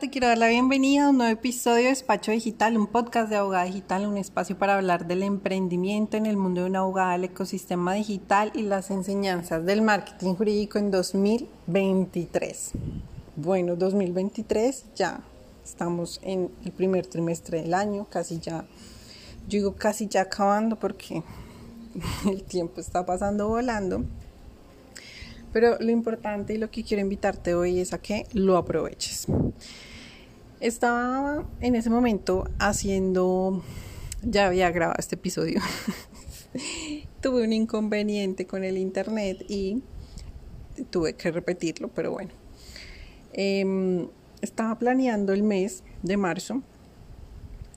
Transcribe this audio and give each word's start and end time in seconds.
Te 0.00 0.10
quiero 0.10 0.26
dar 0.26 0.38
la 0.38 0.48
bienvenida 0.48 1.06
a 1.06 1.10
un 1.10 1.18
nuevo 1.18 1.32
episodio 1.32 1.84
de 1.84 1.90
Despacho 1.90 2.32
Digital, 2.32 2.76
un 2.76 2.88
podcast 2.88 3.30
de 3.30 3.36
abogada 3.36 3.64
digital, 3.64 4.06
un 4.06 4.16
espacio 4.16 4.58
para 4.58 4.74
hablar 4.74 5.06
del 5.06 5.22
emprendimiento 5.22 6.16
en 6.16 6.26
el 6.26 6.36
mundo 6.36 6.62
de 6.62 6.66
una 6.70 6.80
abogada, 6.80 7.14
el 7.14 7.24
ecosistema 7.24 7.94
digital 7.94 8.50
y 8.54 8.62
las 8.62 8.90
enseñanzas 8.90 9.64
del 9.64 9.82
marketing 9.82 10.34
jurídico 10.34 10.78
en 10.78 10.90
2023. 10.90 12.72
Bueno, 13.36 13.76
2023 13.76 14.86
ya 14.96 15.20
estamos 15.64 16.18
en 16.24 16.50
el 16.64 16.72
primer 16.72 17.06
trimestre 17.06 17.62
del 17.62 17.72
año, 17.72 18.08
casi 18.10 18.40
ya, 18.40 18.64
yo 19.48 19.58
digo 19.58 19.76
casi 19.76 20.08
ya 20.08 20.22
acabando 20.22 20.76
porque 20.76 21.22
el 22.28 22.42
tiempo 22.42 22.80
está 22.80 23.06
pasando 23.06 23.46
volando. 23.46 24.02
Pero 25.54 25.78
lo 25.78 25.92
importante 25.92 26.52
y 26.52 26.58
lo 26.58 26.68
que 26.68 26.82
quiero 26.82 27.00
invitarte 27.00 27.54
hoy 27.54 27.78
es 27.78 27.92
a 27.92 27.98
que 27.98 28.26
lo 28.32 28.56
aproveches. 28.56 29.28
Estaba 30.58 31.48
en 31.60 31.76
ese 31.76 31.90
momento 31.90 32.50
haciendo, 32.58 33.62
ya 34.22 34.48
había 34.48 34.72
grabado 34.72 34.98
este 34.98 35.14
episodio, 35.14 35.60
tuve 37.20 37.44
un 37.44 37.52
inconveniente 37.52 38.48
con 38.48 38.64
el 38.64 38.76
internet 38.76 39.44
y 39.48 39.80
tuve 40.90 41.14
que 41.14 41.30
repetirlo, 41.30 41.86
pero 41.86 42.10
bueno. 42.10 42.30
Em, 43.32 44.08
estaba 44.42 44.76
planeando 44.76 45.32
el 45.32 45.44
mes 45.44 45.84
de 46.02 46.16
marzo 46.16 46.62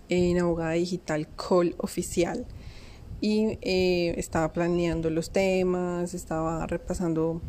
en 0.09 0.39
Abogada 0.39 0.71
Digital 0.71 1.27
Call 1.35 1.75
Oficial 1.77 2.47
y 3.19 3.57
eh, 3.61 4.13
estaba 4.17 4.53
planeando 4.53 5.09
los 5.09 5.31
temas, 5.31 6.13
estaba 6.13 6.65
repasando 6.67 7.41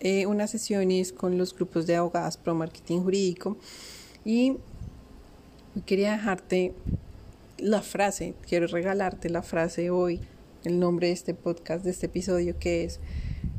eh, 0.00 0.26
unas 0.26 0.50
sesiones 0.50 1.12
con 1.12 1.38
los 1.38 1.54
grupos 1.54 1.86
de 1.86 1.96
abogadas 1.96 2.36
pro 2.36 2.54
marketing 2.54 3.00
jurídico 3.00 3.56
y 4.24 4.56
quería 5.86 6.12
dejarte 6.12 6.74
la 7.58 7.82
frase, 7.82 8.34
quiero 8.46 8.66
regalarte 8.66 9.28
la 9.28 9.42
frase 9.42 9.90
hoy, 9.90 10.20
el 10.64 10.78
nombre 10.78 11.08
de 11.08 11.12
este 11.12 11.34
podcast, 11.34 11.84
de 11.84 11.90
este 11.90 12.06
episodio, 12.06 12.58
que 12.58 12.84
es 12.84 13.00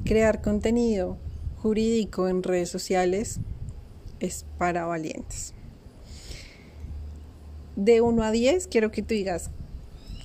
crear 0.05 0.41
contenido 0.41 1.17
jurídico 1.61 2.27
en 2.27 2.43
redes 2.43 2.69
sociales 2.69 3.39
es 4.19 4.45
para 4.57 4.85
valientes. 4.85 5.53
De 7.75 8.01
1 8.01 8.23
a 8.23 8.31
10 8.31 8.67
quiero 8.67 8.91
que 8.91 9.01
tú 9.01 9.13
digas 9.13 9.51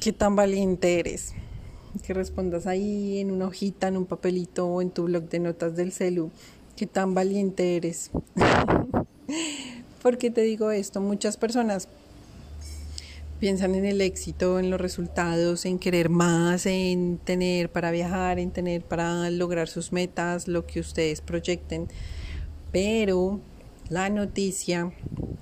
qué 0.05 0.13
tan 0.13 0.37
valiente 0.37 1.01
eres. 1.01 1.33
Que 2.07 2.13
respondas 2.13 2.67
ahí 2.67 3.21
en 3.21 3.31
una 3.31 3.47
hojita, 3.47 3.89
en 3.89 3.97
un 3.97 4.05
papelito 4.05 4.67
o 4.67 4.83
en 4.83 4.91
tu 4.91 5.05
blog 5.05 5.31
de 5.31 5.39
notas 5.39 5.77
del 5.77 5.93
celu. 5.93 6.31
Qué 6.77 6.87
tan 6.87 7.15
valiente 7.15 7.77
eres. 7.77 8.11
¿Por 10.03 10.19
qué 10.19 10.31
te 10.31 10.43
digo 10.43 10.71
esto? 10.73 11.01
Muchas 11.01 11.39
personas 11.39 11.89
piensan 13.41 13.75
en 13.77 13.87
el 13.87 14.03
éxito, 14.03 14.59
en 14.59 14.69
los 14.69 14.79
resultados, 14.79 15.65
en 15.65 15.79
querer 15.79 16.11
más, 16.11 16.67
en 16.67 17.17
tener 17.17 17.73
para 17.73 17.91
viajar, 17.91 18.39
en 18.39 18.51
tener 18.51 18.83
para 18.83 19.31
lograr 19.31 19.69
sus 19.69 19.91
metas, 19.91 20.49
lo 20.49 20.67
que 20.67 20.81
ustedes 20.81 21.23
proyecten. 21.23 21.89
Pero 22.73 23.41
la 23.89 24.11
noticia 24.11 24.93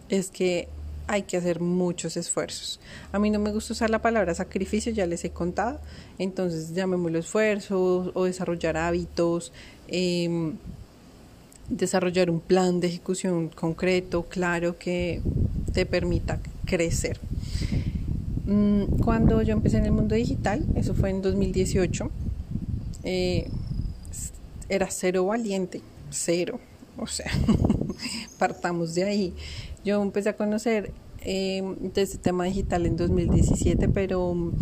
es 0.09 0.31
que 0.31 0.69
hay 1.13 1.25
que 1.25 1.37
hacer 1.37 1.61
muchos 1.61 2.17
esfuerzos. 2.17 2.81
A 3.13 3.19
mí 3.19 3.29
no 3.29 3.39
me 3.39 3.53
gusta 3.53 3.75
usar 3.75 3.91
la 3.91 4.01
palabra 4.01 4.35
sacrificio, 4.35 4.91
ya 4.93 5.05
les 5.05 5.23
he 5.27 5.31
contado, 5.31 5.79
entonces 6.19 6.73
llamémoslo 6.73 7.19
esfuerzos 7.19 8.13
o 8.15 8.25
desarrollar 8.25 8.79
hábitos, 8.79 9.53
em, 9.89 10.55
desarrollar 11.69 12.31
un 12.31 12.41
plan 12.41 12.81
de 12.81 12.87
ejecución 12.87 13.51
concreto, 13.51 14.23
claro, 14.23 14.79
que 14.79 15.21
te 15.75 15.85
permita 15.85 16.41
crecer. 16.65 17.21
Mm, 18.47 19.03
cuando 19.05 19.43
yo 19.43 19.53
empecé 19.53 19.77
en 19.77 19.85
el 19.85 19.93
mundo 19.93 20.15
digital, 20.15 20.65
eso 20.77 20.95
fue 20.95 21.11
en 21.11 21.21
2018, 21.21 22.11
eh, 23.05 23.51
era 24.71 24.89
cero 24.91 25.27
valiente, 25.27 25.83
cero, 26.09 26.59
o 26.97 27.07
sea, 27.07 27.31
partamos 28.39 28.95
de 28.95 29.05
ahí. 29.05 29.35
Yo 29.85 30.01
empecé 30.01 30.29
a 30.29 30.37
conocer 30.37 30.93
eh, 31.25 31.63
de 31.81 32.03
este 32.03 32.19
tema 32.19 32.45
digital 32.45 32.87
en 32.87 32.97
2017, 32.97 33.89
pero 33.89 34.35
mm, 34.35 34.53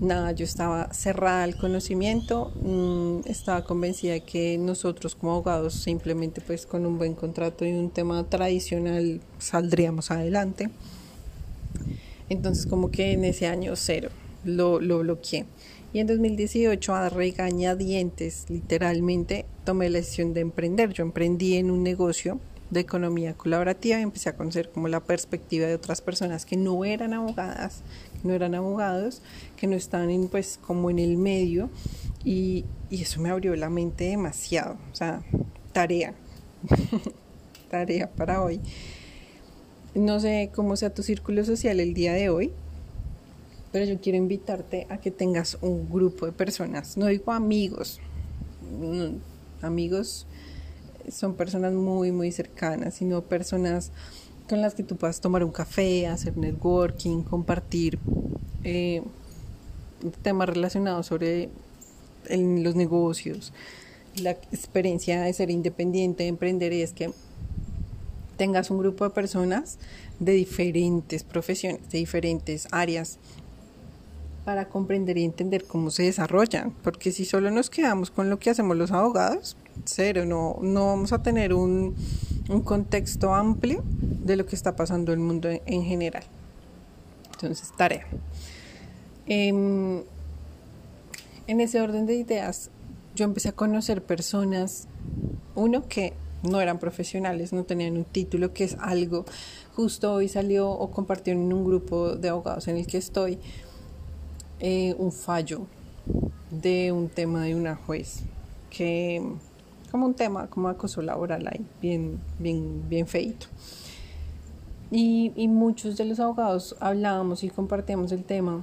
nada, 0.00 0.32
yo 0.32 0.44
estaba 0.44 0.92
cerrada 0.92 1.44
al 1.44 1.56
conocimiento, 1.56 2.52
mm, 2.62 3.28
estaba 3.28 3.64
convencida 3.64 4.12
de 4.14 4.20
que 4.22 4.58
nosotros 4.58 5.14
como 5.14 5.32
abogados 5.32 5.74
simplemente 5.74 6.40
pues 6.40 6.66
con 6.66 6.86
un 6.86 6.98
buen 6.98 7.14
contrato 7.14 7.64
y 7.64 7.72
un 7.72 7.90
tema 7.90 8.28
tradicional 8.28 9.20
saldríamos 9.38 10.10
adelante. 10.10 10.70
Entonces 12.28 12.66
como 12.66 12.90
que 12.90 13.12
en 13.12 13.24
ese 13.24 13.46
año 13.46 13.74
cero 13.76 14.10
lo, 14.44 14.80
lo 14.80 15.00
bloqueé. 15.00 15.46
Y 15.92 15.98
en 15.98 16.06
2018, 16.06 16.94
a 16.94 17.08
regañadientes, 17.08 18.46
literalmente, 18.48 19.44
tomé 19.64 19.90
la 19.90 19.98
decisión 19.98 20.34
de 20.34 20.40
emprender. 20.40 20.92
Yo 20.92 21.02
emprendí 21.02 21.56
en 21.56 21.70
un 21.70 21.82
negocio 21.82 22.38
de 22.70 22.80
economía 22.80 23.34
colaborativa 23.34 23.98
y 23.98 24.02
empecé 24.02 24.28
a 24.28 24.36
conocer 24.36 24.70
como 24.70 24.88
la 24.88 25.00
perspectiva 25.00 25.66
de 25.66 25.74
otras 25.74 26.00
personas 26.00 26.46
que 26.46 26.56
no 26.56 26.84
eran 26.84 27.12
abogadas, 27.12 27.82
que 28.20 28.28
no 28.28 28.34
eran 28.34 28.54
abogados, 28.54 29.22
que 29.56 29.66
no 29.66 29.76
estaban 29.76 30.10
en, 30.10 30.28
pues 30.28 30.58
como 30.64 30.90
en 30.90 30.98
el 30.98 31.16
medio 31.16 31.68
y, 32.24 32.64
y 32.88 33.02
eso 33.02 33.20
me 33.20 33.30
abrió 33.30 33.56
la 33.56 33.70
mente 33.70 34.04
demasiado, 34.04 34.78
o 34.92 34.94
sea, 34.94 35.22
tarea, 35.72 36.14
tarea 37.70 38.10
para 38.10 38.42
hoy. 38.42 38.60
No 39.94 40.20
sé 40.20 40.50
cómo 40.54 40.76
sea 40.76 40.94
tu 40.94 41.02
círculo 41.02 41.44
social 41.44 41.80
el 41.80 41.94
día 41.94 42.12
de 42.12 42.28
hoy, 42.28 42.52
pero 43.72 43.84
yo 43.84 44.00
quiero 44.00 44.18
invitarte 44.18 44.86
a 44.88 44.98
que 44.98 45.10
tengas 45.10 45.58
un 45.60 45.90
grupo 45.90 46.26
de 46.26 46.32
personas, 46.32 46.96
no 46.96 47.06
digo 47.06 47.32
amigos, 47.32 48.00
mm, 48.80 49.64
amigos 49.64 50.26
son 51.10 51.34
personas 51.34 51.72
muy, 51.72 52.12
muy 52.12 52.32
cercanas, 52.32 52.94
sino 52.94 53.22
personas 53.22 53.92
con 54.48 54.60
las 54.60 54.74
que 54.74 54.82
tú 54.82 54.96
puedas 54.96 55.20
tomar 55.20 55.44
un 55.44 55.52
café, 55.52 56.08
hacer 56.08 56.36
networking, 56.36 57.22
compartir 57.22 57.98
eh, 58.64 59.02
temas 60.22 60.48
relacionados 60.48 61.06
sobre 61.06 61.50
los 62.28 62.74
negocios, 62.74 63.52
la 64.16 64.32
experiencia 64.32 65.22
de 65.22 65.32
ser 65.32 65.50
independiente, 65.50 66.24
de 66.24 66.28
emprender, 66.28 66.72
y 66.72 66.82
es 66.82 66.92
que 66.92 67.12
tengas 68.36 68.70
un 68.70 68.78
grupo 68.78 69.04
de 69.04 69.10
personas 69.10 69.78
de 70.18 70.32
diferentes 70.32 71.24
profesiones, 71.24 71.88
de 71.90 71.98
diferentes 71.98 72.68
áreas, 72.72 73.18
para 74.44 74.68
comprender 74.68 75.18
y 75.18 75.24
entender 75.24 75.64
cómo 75.64 75.90
se 75.90 76.04
desarrollan, 76.04 76.72
porque 76.82 77.12
si 77.12 77.24
solo 77.24 77.50
nos 77.50 77.70
quedamos 77.70 78.10
con 78.10 78.30
lo 78.30 78.38
que 78.38 78.50
hacemos 78.50 78.76
los 78.76 78.90
abogados, 78.90 79.56
cero, 79.84 80.24
no, 80.24 80.58
no 80.62 80.86
vamos 80.86 81.12
a 81.12 81.22
tener 81.22 81.54
un, 81.54 81.94
un 82.48 82.62
contexto 82.62 83.34
amplio 83.34 83.82
de 83.86 84.36
lo 84.36 84.46
que 84.46 84.56
está 84.56 84.76
pasando 84.76 85.12
en 85.12 85.20
el 85.20 85.24
mundo 85.24 85.48
en, 85.50 85.84
general. 85.84 86.24
Entonces, 87.32 87.72
tarea. 87.76 88.06
Em, 89.26 90.02
en 91.46 91.60
ese 91.60 91.80
orden 91.80 92.06
de 92.06 92.14
ideas, 92.14 92.70
yo 93.14 93.24
empecé 93.24 93.50
a 93.50 93.52
conocer 93.52 94.02
personas, 94.02 94.88
uno 95.54 95.86
que 95.88 96.14
no 96.42 96.60
eran 96.60 96.78
profesionales, 96.78 97.52
no 97.52 97.64
tenían 97.64 97.96
un 97.96 98.04
título, 98.04 98.52
que 98.52 98.64
es 98.64 98.76
algo, 98.80 99.24
justo 99.76 100.12
hoy 100.12 100.28
salió 100.28 100.70
o 100.70 100.90
compartieron 100.90 101.44
en 101.44 101.52
un 101.52 101.64
grupo 101.64 102.16
de 102.16 102.30
abogados 102.30 102.66
en 102.68 102.76
el 102.76 102.86
que 102.86 102.98
estoy, 102.98 103.38
eh, 104.58 104.94
un 104.98 105.12
fallo 105.12 105.66
de 106.50 106.92
un 106.92 107.08
tema 107.08 107.44
de 107.44 107.54
una 107.54 107.76
juez 107.76 108.22
que 108.70 109.22
como 109.90 110.06
un 110.06 110.14
tema 110.14 110.46
como 110.48 110.68
acoso 110.68 111.02
laboral 111.02 111.46
ahí 111.48 111.64
bien 111.80 112.18
bien 112.38 112.88
bien 112.88 113.06
feito 113.06 113.46
y, 114.90 115.32
y 115.36 115.48
muchos 115.48 115.96
de 115.96 116.04
los 116.04 116.18
abogados 116.20 116.76
hablábamos 116.80 117.44
y 117.44 117.50
compartíamos 117.50 118.12
el 118.12 118.24
tema 118.24 118.62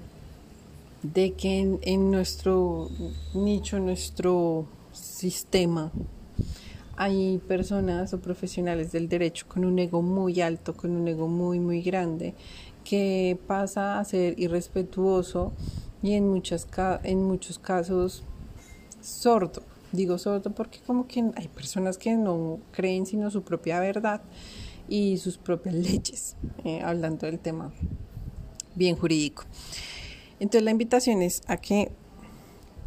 de 1.03 1.33
que 1.33 1.59
en, 1.59 1.79
en 1.83 2.12
nuestro 2.12 2.89
nicho 3.33 3.79
nuestro 3.79 4.65
sistema 4.91 5.91
hay 6.97 7.38
personas 7.47 8.13
o 8.13 8.19
profesionales 8.19 8.91
del 8.91 9.07
derecho 9.07 9.45
con 9.47 9.63
un 9.63 9.77
ego 9.77 10.01
muy 10.01 10.41
alto, 10.41 10.75
con 10.75 10.91
un 10.91 11.07
ego 11.07 11.27
muy, 11.27 11.59
muy 11.59 11.83
grande, 11.83 12.33
que 12.83 13.38
pasa 13.45 14.00
a 14.00 14.03
ser 14.03 14.38
irrespetuoso 14.39 15.53
y 16.01 16.13
en, 16.13 16.27
muchas, 16.27 16.68
en 17.03 17.23
muchos 17.23 17.59
casos 17.59 18.23
sordo. 19.00 19.62
Digo 19.92 20.18
sordo 20.18 20.51
porque 20.51 20.80
como 20.86 21.07
que 21.07 21.24
hay 21.36 21.48
personas 21.48 21.98
que 21.98 22.16
no 22.16 22.60
creen 22.72 23.06
sino 23.06 23.31
su 23.31 23.44
propia 23.44 23.80
verdad 23.80 24.22
y 24.89 25.18
sus 25.18 25.38
propias 25.38 25.75
leyes, 25.75 26.36
eh, 26.63 26.81
hablando 26.81 27.25
del 27.25 27.39
tema 27.39 27.72
bien 28.75 28.95
jurídico. 28.95 29.44
Entonces 30.39 30.63
la 30.63 30.72
invitación 30.72 31.22
es 31.22 31.42
a 31.48 31.57
que 31.57 31.92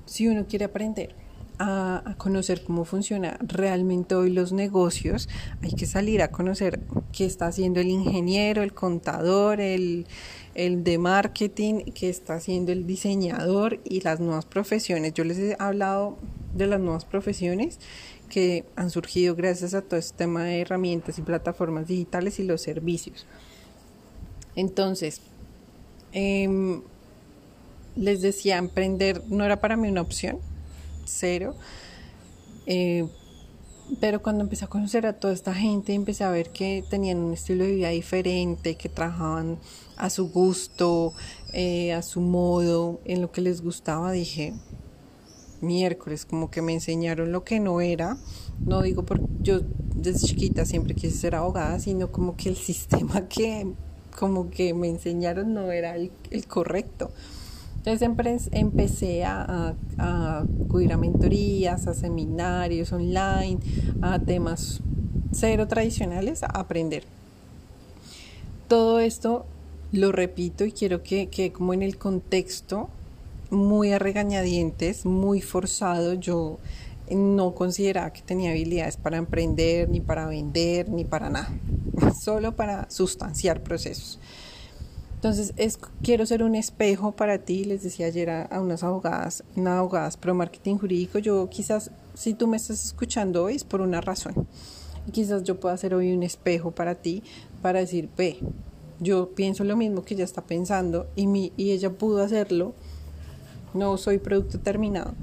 si 0.07 0.29
uno 0.29 0.47
quiere 0.47 0.67
aprender 0.67 1.15
a, 1.59 2.15
conocer 2.17 2.65
cómo 2.65 2.85
funciona 2.85 3.39
realmente 3.41 4.15
hoy 4.15 4.31
los 4.31 4.53
negocios, 4.53 5.29
hay 5.63 5.73
que 5.73 5.87
salir 5.87 6.23
a 6.23 6.31
conocer 6.31 6.81
qué 7.13 7.27
está 7.27 7.49
haciendo 7.49 7.81
el 7.81 7.89
ingeniero, 7.89 8.63
el 8.63 8.73
contador, 8.73 9.61
el, 9.61 10.07
el 10.55 10.85
de 10.85 10.99
marketing, 10.99 11.85
qué 11.95 12.09
está 12.09 12.35
haciendo 12.35 12.73
el 12.73 12.87
diseñador 12.87 13.81
y 13.85 14.01
las 14.01 14.21
nuevas 14.21 14.47
profesiones. 14.47 15.13
Yo 15.13 15.25
les 15.25 15.39
he 15.39 15.57
hablado 15.59 16.17
de 16.55 16.67
las 16.67 16.81
nuevas 16.81 17.05
profesiones 17.05 17.79
que 18.29 18.65
han 18.77 18.91
surgido 18.91 19.35
gracias 19.35 19.75
a 19.75 19.83
todo 19.83 19.99
este 19.99 20.17
tema 20.17 20.45
de 20.45 20.61
herramientas 20.61 21.19
y 21.19 21.23
plataformas 21.23 21.87
digitales 21.87 22.39
y 22.39 22.45
los 22.45 22.63
servicios. 22.63 23.27
Entonces, 24.57 25.21
em, 26.13 26.83
les 27.97 28.23
decía, 28.23 28.59
emprender 28.59 29.23
no 29.29 29.45
era 29.45 29.61
para 29.61 29.77
mí 29.77 29.89
una 29.89 30.01
opción, 30.01 30.39
cero. 31.05 31.55
Eh, 32.67 33.07
pero 33.99 34.23
cuando 34.23 34.45
empecé 34.45 34.65
a 34.65 34.69
conocer 34.69 35.07
a 35.07 35.15
toda 35.15 35.35
esta 35.35 35.53
gente, 35.53 35.95
empecé 35.95 36.23
a 36.23 36.31
ver 36.31 36.51
que 36.51 36.85
tenían 36.89 37.19
un 37.19 37.33
estilo 37.33 37.65
de 37.65 37.73
vida 37.73 37.89
diferente, 37.89 38.77
que 38.77 38.89
trabajaban 38.89 39.59
a 39.97 40.11
su 40.11 40.31
gusto, 40.31 41.13
eh, 41.53 41.93
a 41.93 42.03
su 42.03 42.21
modo, 42.21 43.01
en 43.05 43.21
lo 43.21 43.33
que 43.33 43.41
les 43.41 43.63
gustaba, 43.63 44.13
dije, 44.13 44.55
miércoles, 45.63 46.25
como 46.25 46.51
que 46.51 46.63
me 46.63 46.73
enseñaron 46.73 47.33
lo 47.33 47.45
que 47.45 47.61
no 47.61 47.81
era. 47.81 48.17
No 48.65 48.83
digo 48.83 49.05
porque 49.05 49.27
yo 49.41 49.61
desde 49.95 50.27
chiquita 50.27 50.65
siempre 50.65 50.95
quise 50.95 51.17
ser 51.17 51.35
abogada, 51.35 51.79
sino 51.79 52.11
como 52.11 52.37
que 52.37 52.49
el 52.49 52.57
sistema 52.57 53.29
que 53.29 53.67
como 54.19 54.51
que 54.51 54.75
me 54.75 54.89
enseñaron 54.89 55.55
no 55.55 55.71
era 55.71 55.97
el 55.97 56.11
correcto. 56.49 57.11
Entonces 57.83 58.51
empecé 58.53 59.25
a, 59.25 59.75
acudir 59.97 60.93
a 60.93 60.99
mentorías, 60.99 61.87
a 61.87 61.95
seminarios 61.95 62.93
online, 62.93 63.59
a 64.03 64.19
temas 64.19 64.83
cero 65.33 65.67
tradicionales, 65.67 66.43
a 66.43 66.49
aprender. 66.49 67.05
Todo 68.69 69.01
esto 69.01 69.47
lo 69.93 70.13
repito 70.13 70.67
y 70.67 70.73
quiero 70.73 71.03
que, 71.03 71.29
que 71.29 71.53
como 71.53 71.73
en 71.73 71.81
el 71.81 71.97
contexto 71.97 72.91
muy 73.51 73.93
a 73.93 73.99
regañadientes, 73.99 75.05
muy 75.05 75.41
forzado, 75.41 76.15
yo 76.15 76.59
no 77.11 77.55
consideraba 77.55 78.13
que 78.13 78.23
tenía 78.23 78.51
habilidades 78.51 78.97
para 78.97 79.17
emprender, 79.17 79.89
ni 79.89 80.01
para 80.01 80.27
vender, 80.27 80.89
ni 80.89 81.05
para 81.05 81.29
nada, 81.31 81.51
solo 82.21 82.55
para 82.55 82.89
sustanciar 82.91 83.63
procesos. 83.63 84.19
Entonces, 85.21 85.53
es, 85.59 85.79
quiero 86.03 86.25
ser 86.25 86.43
un 86.43 86.55
espejo 86.55 87.13
para 87.13 87.39
ti, 87.39 87.65
les 87.65 87.83
decía 87.83 88.07
ayer 88.07 88.31
a, 88.31 88.59
unas 88.59 88.83
abogadas, 88.83 89.45
unas 89.55 89.79
abogadas 89.79 90.17
pro 90.17 90.35
marketing 90.35 90.79
jurídico, 90.79 91.19
yo 91.19 91.47
quizás, 91.51 91.91
si 92.15 92.33
tú 92.33 92.47
me 92.47 92.57
estás 92.57 92.83
escuchando 92.87 93.45
hoy 93.45 93.57
es 93.57 93.65
por 93.65 93.83
una 93.83 94.01
razón. 94.01 94.47
Quizás 95.13 95.43
yo 95.43 95.61
pueda 95.61 95.77
ser 95.77 95.95
hoy 95.95 96.13
un 96.13 96.23
espejo 96.23 96.71
para 96.71 96.95
ti, 96.95 97.23
para 97.61 97.81
decir, 97.81 98.09
ve, 98.17 98.39
yo 98.99 99.35
pienso 99.35 99.65
lo 99.65 99.77
mismo 99.77 100.05
que 100.05 100.15
ella 100.15 100.25
está 100.25 100.43
pensando 100.43 101.07
y, 101.17 101.27
mi, 101.27 101.53
y 101.57 101.73
ella 101.73 101.91
pudo 101.91 102.23
hacerlo. 102.23 102.75
No 103.75 103.97
soy 103.97 104.19
producto 104.19 104.59
terminado, 104.59 105.15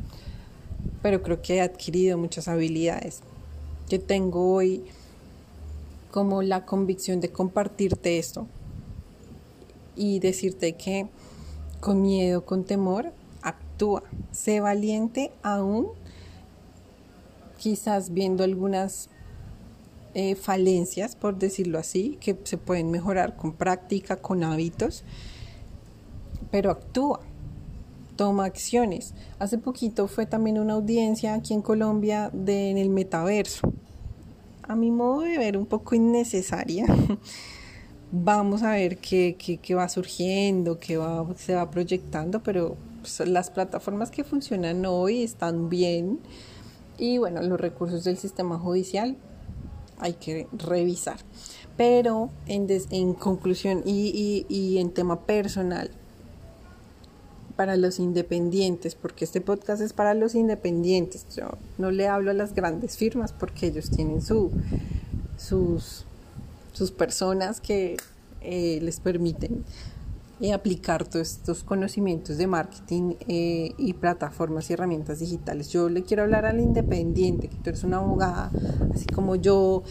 pero 1.01 1.21
creo 1.21 1.41
que 1.41 1.55
he 1.55 1.61
adquirido 1.61 2.17
muchas 2.17 2.47
habilidades 2.47 3.21
que 3.89 3.99
tengo 3.99 4.53
hoy 4.53 4.83
como 6.11 6.41
la 6.41 6.65
convicción 6.65 7.19
de 7.19 7.29
compartirte 7.29 8.17
esto 8.17 8.47
y 9.95 10.19
decirte 10.19 10.73
que 10.73 11.07
con 11.79 12.01
miedo, 12.01 12.45
con 12.45 12.63
temor, 12.63 13.11
actúa. 13.41 14.03
Sé 14.31 14.59
valiente 14.59 15.31
aún, 15.44 15.88
quizás 17.57 18.13
viendo 18.13 18.44
algunas 18.44 19.09
eh, 20.13 20.35
falencias, 20.35 21.15
por 21.15 21.38
decirlo 21.38 21.79
así, 21.79 22.17
que 22.19 22.38
se 22.44 22.57
pueden 22.57 22.91
mejorar 22.91 23.35
con 23.35 23.53
práctica, 23.53 24.17
con 24.17 24.44
hábitos, 24.44 25.03
pero 26.49 26.71
actúa. 26.71 27.19
Toma 28.17 28.43
acciones. 28.43 29.13
Hace 29.39 29.57
poquito 29.57 30.07
fue 30.09 30.25
también 30.25 30.59
una 30.59 30.73
audiencia 30.73 31.35
aquí 31.35 31.53
en 31.53 31.61
Colombia 31.61 32.29
de, 32.33 32.71
en 32.71 32.77
el 32.77 32.89
metaverso. 32.89 33.71
A 34.63 34.75
mi 34.75 34.91
modo 34.91 35.21
de 35.21 35.37
ver, 35.37 35.57
un 35.57 35.65
poco 35.65 35.95
innecesaria. 35.95 36.85
vamos 38.11 38.63
a 38.63 38.71
ver 38.71 38.97
qué, 38.97 39.35
qué, 39.61 39.75
va 39.75 39.89
surgiendo, 39.89 40.79
qué 40.79 40.97
va, 40.97 41.25
se 41.35 41.55
va 41.55 41.69
proyectando, 41.69 42.41
pero 42.41 42.77
pues, 43.01 43.27
las 43.27 43.49
plataformas 43.49 44.11
que 44.11 44.23
funcionan 44.23 44.85
hoy 44.85 45.23
están 45.23 45.69
bien 45.69 46.19
y 46.97 47.17
bueno, 47.17 47.41
los 47.41 47.59
recursos 47.59 48.03
del 48.03 48.17
sistema 48.17 48.57
judicial 48.57 49.17
hay 49.99 50.13
que 50.13 50.47
revisar. 50.53 51.17
Pero 51.75 52.29
en, 52.47 52.67
en 52.91 53.13
conclusión 53.13 53.83
y, 53.85 54.45
y, 54.49 54.53
y 54.53 54.79
en 54.79 54.91
tema 54.91 55.25
personal, 55.25 55.91
para 57.57 57.75
los 57.75 58.00
independientes, 58.00 58.95
porque 58.95 59.25
este 59.25 59.42
podcast 59.42 59.81
es 59.81 59.92
para 59.92 60.13
los 60.13 60.36
independientes. 60.36 61.25
Yo 61.36 61.50
no 61.77 61.92
le 61.92 62.07
hablo 62.07 62.31
a 62.31 62.33
las 62.33 62.54
grandes 62.54 62.95
firmas 62.95 63.33
porque 63.33 63.68
ellos 63.68 63.89
tienen 63.89 64.21
su, 64.21 64.51
sus 65.36 66.06
sus 66.77 66.92
personas 66.92 67.59
que 67.59 67.98
eh, 68.42 68.80
les 68.83 69.00
permiten 69.00 69.65
eh, 70.39 70.54
aplicar 70.54 71.07
todos 71.07 71.31
estos 71.31 71.63
conocimientos 71.63 72.38
de 72.38 72.45
marketing 72.45 73.15
eh, 73.27 73.71
y 73.80 73.94
plataformas 73.94 74.69
y 74.69 74.74
herramientas 74.74 75.18
digitales. 75.18 75.69
Yo 75.69 75.89
le 75.89 76.04
quiero 76.04 76.21
hablar 76.21 76.45
al 76.45 76.59
independiente, 76.59 77.48
que 77.48 77.56
tú 77.56 77.71
eres 77.71 77.83
una 77.83 77.98
abogada, 77.98 78.51
así 78.94 79.07
como 79.07 79.36
yo. 79.36 79.81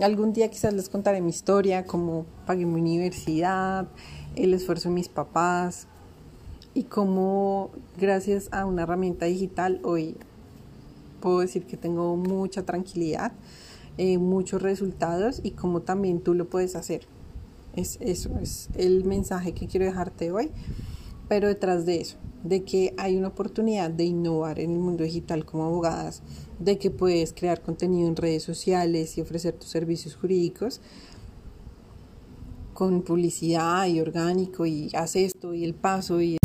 Algún 0.00 0.32
día 0.32 0.48
quizás 0.48 0.72
les 0.72 0.88
contaré 0.88 1.20
mi 1.20 1.30
historia, 1.30 1.84
cómo 1.84 2.24
pagué 2.46 2.66
mi 2.66 2.80
universidad, 2.80 3.88
el 4.36 4.54
esfuerzo 4.54 4.90
de 4.90 4.94
mis 4.94 5.08
papás 5.08 5.88
y 6.74 6.84
cómo 6.84 7.70
gracias 7.98 8.48
a 8.52 8.66
una 8.66 8.82
herramienta 8.82 9.26
digital 9.26 9.80
hoy 9.84 10.16
puedo 11.20 11.40
decir 11.40 11.64
que 11.64 11.76
tengo 11.76 12.16
mucha 12.16 12.64
tranquilidad 12.64 13.32
eh, 13.96 14.18
muchos 14.18 14.60
resultados 14.60 15.40
y 15.44 15.52
cómo 15.52 15.82
también 15.82 16.20
tú 16.20 16.34
lo 16.34 16.48
puedes 16.48 16.74
hacer. 16.74 17.06
Es 17.76 17.96
eso, 18.00 18.30
es 18.40 18.68
el 18.76 19.04
mensaje 19.04 19.52
que 19.52 19.68
quiero 19.68 19.86
dejarte 19.86 20.32
hoy. 20.32 20.50
Pero 21.28 21.48
detrás 21.48 21.86
de 21.86 22.00
eso, 22.00 22.16
de 22.42 22.64
que 22.64 22.92
hay 22.98 23.16
una 23.16 23.28
oportunidad 23.28 23.90
de 23.90 24.04
innovar 24.04 24.58
en 24.58 24.72
el 24.72 24.78
mundo 24.78 25.04
digital 25.04 25.46
como 25.46 25.64
abogadas, 25.64 26.22
de 26.58 26.76
que 26.76 26.90
puedes 26.90 27.32
crear 27.32 27.62
contenido 27.62 28.08
en 28.08 28.16
redes 28.16 28.42
sociales 28.42 29.16
y 29.16 29.20
ofrecer 29.20 29.54
tus 29.54 29.70
servicios 29.70 30.16
jurídicos 30.16 30.80
con 32.74 33.02
publicidad 33.02 33.86
y 33.86 34.00
orgánico 34.00 34.66
y 34.66 34.90
haz 34.94 35.14
esto 35.14 35.54
y 35.54 35.64
el 35.64 35.74
paso 35.74 36.20
y 36.20 36.36